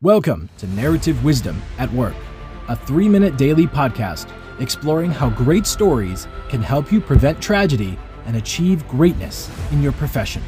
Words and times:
Welcome 0.00 0.48
to 0.58 0.68
Narrative 0.68 1.24
Wisdom 1.24 1.60
at 1.76 1.92
Work, 1.92 2.14
a 2.68 2.76
three 2.76 3.08
minute 3.08 3.36
daily 3.36 3.66
podcast 3.66 4.30
exploring 4.60 5.10
how 5.10 5.28
great 5.30 5.66
stories 5.66 6.28
can 6.48 6.62
help 6.62 6.92
you 6.92 7.00
prevent 7.00 7.42
tragedy 7.42 7.98
and 8.24 8.36
achieve 8.36 8.86
greatness 8.86 9.50
in 9.72 9.82
your 9.82 9.90
profession. 9.90 10.40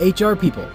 HR 0.00 0.34
people, 0.34 0.68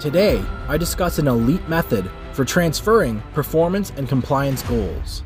today 0.00 0.42
I 0.68 0.78
discuss 0.78 1.18
an 1.18 1.28
elite 1.28 1.68
method 1.68 2.10
for 2.32 2.46
transferring 2.46 3.22
performance 3.34 3.92
and 3.98 4.08
compliance 4.08 4.62
goals. 4.62 5.24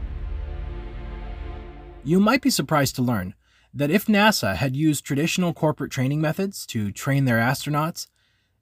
You 2.02 2.18
might 2.18 2.42
be 2.42 2.50
surprised 2.50 2.96
to 2.96 3.02
learn 3.02 3.34
that 3.72 3.92
if 3.92 4.06
NASA 4.06 4.56
had 4.56 4.74
used 4.74 5.04
traditional 5.04 5.54
corporate 5.54 5.92
training 5.92 6.20
methods 6.20 6.66
to 6.66 6.90
train 6.90 7.26
their 7.26 7.38
astronauts, 7.38 8.08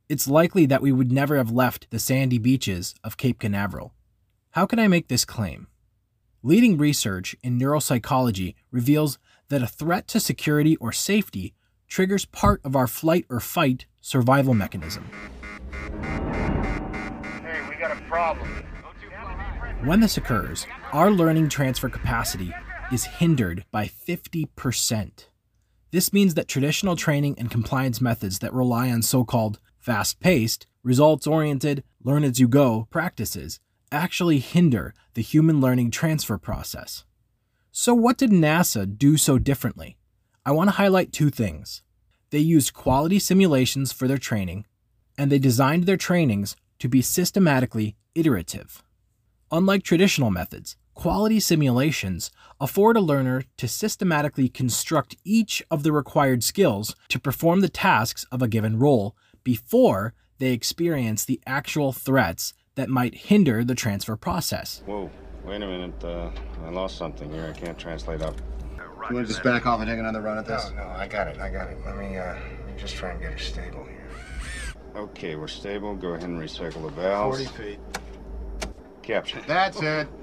it's 0.09 0.29
likely 0.29 0.67
that 0.67 0.83
we 0.83 0.93
would 0.93 1.11
never 1.11 1.37
have 1.37 1.51
left 1.51 1.91
the 1.91 1.99
sandy 1.99 2.39
beaches 2.39 2.95
of 3.03 3.17
Cape 3.17 3.39
Canaveral. 3.39 3.95
How 4.51 4.67
can 4.67 4.79
I 4.79 4.89
make 4.89 5.09
this 5.09 5.25
claim? 5.25 5.67
Leading 6.43 6.77
research 6.77 7.35
in 7.43 7.59
neuropsychology 7.59 8.55
reveals 8.71 9.19
that 9.49 9.63
a 9.63 9.67
threat 9.67 10.07
to 10.09 10.21
security 10.21 10.77
or 10.77 10.93
safety 10.93 11.55
triggers 11.89 12.27
part 12.27 12.61
of 12.65 12.77
our 12.77 12.87
flight 12.87 13.25
or 13.31 13.41
fight 13.41 13.87
survival 14.01 14.53
mechanism. 14.53 15.09
Hey, 17.43 17.61
we 17.69 17.77
got 17.77 17.93
a 17.93 18.01
problem. 18.03 18.49
When 19.85 20.01
this 20.01 20.17
occurs, 20.17 20.67
our 20.93 21.11
learning 21.11 21.49
transfer 21.49 21.89
capacity 21.89 22.55
is 22.93 23.05
hindered 23.05 23.65
by 23.71 23.87
50%. 23.87 25.27
This 25.91 26.13
means 26.13 26.35
that 26.35 26.49
traditional 26.49 26.97
training 26.97 27.37
and 27.39 27.51
compliance 27.51 28.01
methods 28.01 28.39
that 28.41 28.53
rely 28.53 28.91
on 28.91 29.03
so 29.03 29.25
called 29.25 29.61
fast 29.85 30.19
paced, 30.19 30.67
results 30.83 31.27
oriented, 31.27 31.85
learn 32.03 32.25
as 32.25 32.41
you 32.41 32.49
go 32.49 32.89
practices 32.91 33.61
actually 33.93 34.39
hinder 34.39 34.95
the 35.13 35.23
human 35.23 35.61
learning 35.61 35.91
transfer 35.91 36.39
process. 36.39 37.05
So, 37.71 37.93
what 37.93 38.17
did 38.17 38.31
NASA 38.31 38.87
do 38.87 39.17
so 39.19 39.39
differently? 39.39 39.99
I 40.47 40.53
want 40.53 40.69
to 40.69 40.77
highlight 40.77 41.13
two 41.13 41.29
things. 41.29 41.83
They 42.31 42.39
used 42.39 42.73
quality 42.73 43.19
simulations 43.19 43.93
for 43.93 44.09
their 44.09 44.19
training, 44.19 44.67
and 45.19 45.31
they 45.31 45.39
designed 45.39 45.85
their 45.85 45.99
trainings 45.99 46.57
to 46.79 46.89
be 46.89 47.03
systematically 47.03 47.97
iterative. 48.15 48.83
Unlike 49.53 49.83
traditional 49.83 50.31
methods, 50.31 50.77
quality 50.95 51.41
simulations 51.41 52.31
afford 52.59 52.97
a 52.97 53.01
learner 53.01 53.45
to 53.59 53.69
systematically 53.69 54.49
construct 54.49 55.17
each 55.25 55.63
of 55.71 55.83
the 55.83 55.93
required 55.93 56.43
skills 56.43 56.97
to 57.09 57.21
perform 57.21 57.61
the 57.61 57.69
tasks 57.69 58.25
of 58.33 58.41
a 58.41 58.49
given 58.49 58.79
role 58.79 59.15
before 59.45 60.15
they 60.39 60.53
experience 60.53 61.25
the 61.25 61.41
actual 61.47 61.93
threats 61.93 62.55
that 62.75 62.89
might 62.89 63.15
hinder 63.15 63.63
the 63.63 63.75
transfer 63.75 64.17
process. 64.17 64.83
Whoa, 64.87 65.11
wait 65.45 65.63
a 65.63 65.67
minute. 65.67 66.03
Uh, 66.03 66.31
I 66.65 66.71
lost 66.71 66.97
something 66.97 67.31
here. 67.31 67.53
I 67.55 67.59
can't 67.59 67.79
translate 67.79 68.23
up. 68.23 68.35
You 69.09 69.17
want 69.17 69.27
to 69.27 69.33
just 69.33 69.45
back 69.45 69.67
off 69.67 69.81
and 69.81 69.89
take 69.89 69.99
another 69.99 70.23
run 70.23 70.39
at 70.39 70.47
this? 70.47 70.71
No, 70.71 70.83
no, 70.83 70.89
I 70.89 71.07
got 71.07 71.29
it. 71.29 71.39
I 71.39 71.51
got 71.51 71.69
it. 71.69 71.79
Let 71.85 71.99
me, 71.99 72.17
uh, 72.17 72.35
let 72.35 72.67
me 72.67 72.73
just 72.79 72.95
try 72.97 73.11
and 73.11 73.21
get 73.21 73.33
it 73.33 73.39
stable 73.39 73.85
here. 73.85 74.09
Okay, 74.97 75.37
we're 75.37 75.47
stable. 75.47 75.95
Go 75.95 76.15
ahead 76.15 76.29
and 76.29 76.41
recycle 76.41 76.83
the 76.83 76.89
valves. 76.89 77.51
40 77.51 77.63
feet. 77.63 77.79
Capture. 79.03 79.43
That's 79.47 79.81
it. 79.81 80.09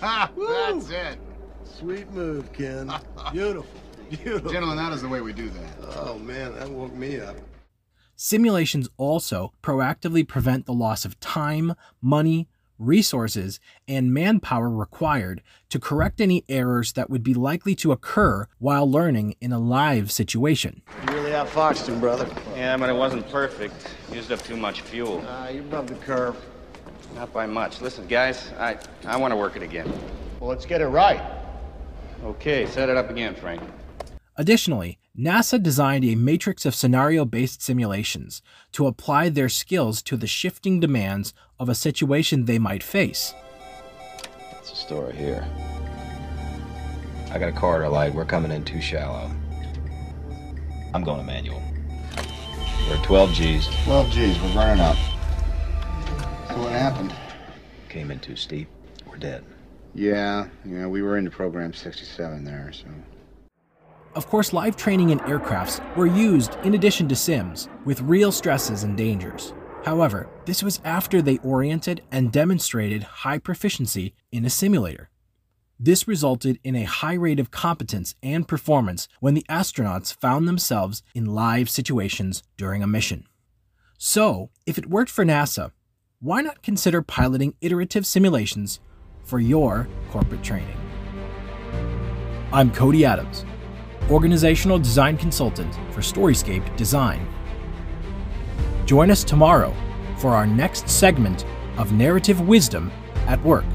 Ha! 0.00 0.30
That's 0.36 0.90
it. 0.90 1.18
Sweet 1.64 2.08
move, 2.12 2.52
Ken. 2.52 2.92
Beautiful. 3.32 3.66
Beautiful. 4.08 4.52
Gentlemen, 4.52 4.76
that 4.76 4.92
is 4.92 5.02
the 5.02 5.08
way 5.08 5.20
we 5.20 5.32
do 5.32 5.50
that. 5.50 5.96
Oh, 5.96 6.16
man, 6.18 6.54
that 6.54 6.70
woke 6.70 6.94
me 6.94 7.18
up. 7.18 7.34
Simulations 8.20 8.88
also 8.96 9.52
proactively 9.62 10.26
prevent 10.26 10.66
the 10.66 10.72
loss 10.72 11.04
of 11.04 11.20
time, 11.20 11.74
money, 12.02 12.48
resources, 12.76 13.60
and 13.86 14.12
manpower 14.12 14.68
required 14.68 15.40
to 15.68 15.78
correct 15.78 16.20
any 16.20 16.44
errors 16.48 16.94
that 16.94 17.08
would 17.08 17.22
be 17.22 17.32
likely 17.32 17.76
to 17.76 17.92
occur 17.92 18.48
while 18.58 18.90
learning 18.90 19.36
in 19.40 19.52
a 19.52 19.58
live 19.60 20.10
situation. 20.10 20.82
You 21.06 21.14
really 21.14 21.30
outfoxed 21.30 21.86
him, 21.86 22.00
brother. 22.00 22.28
Yeah, 22.56 22.76
but 22.76 22.90
it 22.90 22.96
wasn't 22.96 23.30
perfect. 23.30 23.94
Used 24.12 24.32
up 24.32 24.42
too 24.42 24.56
much 24.56 24.80
fuel. 24.80 25.24
Ah, 25.28 25.50
you're 25.50 25.62
above 25.62 25.86
the 25.86 25.94
curve. 25.94 26.36
Not 27.14 27.32
by 27.32 27.46
much. 27.46 27.80
Listen, 27.80 28.08
guys, 28.08 28.50
I, 28.58 28.78
I 29.06 29.16
want 29.16 29.30
to 29.30 29.36
work 29.36 29.54
it 29.54 29.62
again. 29.62 29.88
Well, 30.40 30.50
let's 30.50 30.66
get 30.66 30.80
it 30.80 30.88
right. 30.88 31.22
Okay, 32.24 32.66
set 32.66 32.88
it 32.88 32.96
up 32.96 33.10
again, 33.10 33.36
Frank. 33.36 33.62
Additionally, 34.36 34.98
NASA 35.18 35.60
designed 35.60 36.04
a 36.04 36.14
matrix 36.14 36.64
of 36.64 36.76
scenario 36.76 37.24
based 37.24 37.60
simulations 37.60 38.40
to 38.70 38.86
apply 38.86 39.28
their 39.28 39.48
skills 39.48 40.00
to 40.02 40.16
the 40.16 40.28
shifting 40.28 40.78
demands 40.78 41.34
of 41.58 41.68
a 41.68 41.74
situation 41.74 42.44
they 42.44 42.60
might 42.60 42.84
face. 42.84 43.34
That's 44.52 44.70
the 44.70 44.76
story 44.76 45.16
here. 45.16 45.44
I 47.32 47.38
got 47.40 47.48
a 47.48 47.52
corridor 47.52 47.88
light. 47.88 48.14
We're 48.14 48.24
coming 48.24 48.52
in 48.52 48.64
too 48.64 48.80
shallow. 48.80 49.28
I'm 50.94 51.02
going 51.02 51.18
to 51.18 51.26
manual. 51.26 51.60
We're 52.88 52.94
at 52.94 53.02
12 53.02 53.32
G's. 53.32 53.68
12 53.84 54.10
G's, 54.10 54.40
we're 54.40 54.54
running 54.54 54.80
up. 54.80 54.96
So 56.48 56.60
what 56.62 56.70
happened? 56.70 57.12
Came 57.88 58.12
in 58.12 58.20
too 58.20 58.36
steep. 58.36 58.68
We're 59.04 59.16
dead. 59.16 59.44
Yeah, 59.96 60.46
yeah, 60.64 60.86
we 60.86 61.02
were 61.02 61.18
into 61.18 61.32
program 61.32 61.74
67 61.74 62.44
there, 62.44 62.70
so. 62.72 62.86
Of 64.18 64.26
course, 64.26 64.52
live 64.52 64.74
training 64.74 65.10
in 65.10 65.20
aircrafts 65.20 65.78
were 65.94 66.08
used 66.08 66.56
in 66.64 66.74
addition 66.74 67.06
to 67.06 67.14
sims, 67.14 67.68
with 67.84 68.00
real 68.00 68.32
stresses 68.32 68.82
and 68.82 68.96
dangers. 68.96 69.54
However, 69.84 70.28
this 70.44 70.60
was 70.60 70.80
after 70.84 71.22
they 71.22 71.38
oriented 71.38 72.02
and 72.10 72.32
demonstrated 72.32 73.04
high 73.04 73.38
proficiency 73.38 74.14
in 74.32 74.44
a 74.44 74.50
simulator. 74.50 75.08
This 75.78 76.08
resulted 76.08 76.58
in 76.64 76.74
a 76.74 76.82
high 76.82 77.14
rate 77.14 77.38
of 77.38 77.52
competence 77.52 78.16
and 78.20 78.48
performance 78.48 79.06
when 79.20 79.34
the 79.34 79.46
astronauts 79.48 80.12
found 80.12 80.48
themselves 80.48 81.04
in 81.14 81.26
live 81.26 81.70
situations 81.70 82.42
during 82.56 82.82
a 82.82 82.88
mission. 82.88 83.24
So, 83.98 84.50
if 84.66 84.78
it 84.78 84.90
worked 84.90 85.12
for 85.12 85.24
NASA, 85.24 85.70
why 86.18 86.40
not 86.40 86.62
consider 86.64 87.02
piloting 87.02 87.54
iterative 87.60 88.04
simulations 88.04 88.80
for 89.22 89.38
your 89.38 89.86
corporate 90.10 90.42
training? 90.42 90.76
I'm 92.52 92.72
Cody 92.72 93.04
Adams, 93.04 93.44
organizational 94.10 94.78
design 94.78 95.16
consultant 95.16 95.74
for 95.92 96.00
Storyscape 96.00 96.76
Design. 96.76 97.26
Join 98.86 99.10
us 99.10 99.22
tomorrow 99.22 99.74
for 100.16 100.30
our 100.30 100.46
next 100.46 100.88
segment 100.88 101.44
of 101.76 101.92
Narrative 101.92 102.40
Wisdom 102.40 102.90
at 103.26 103.42
Work. 103.44 103.66